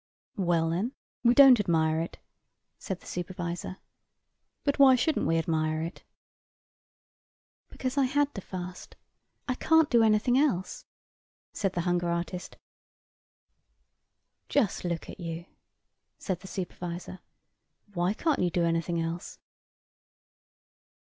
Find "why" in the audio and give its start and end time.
4.79-4.95, 17.93-18.15